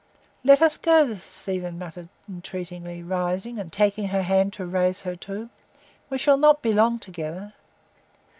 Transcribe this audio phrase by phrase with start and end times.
[0.43, 5.51] "Let us go," Stephen murmured entreatingly, rising, and taking her hand to raise her too.
[6.09, 7.53] "We shall not be long together."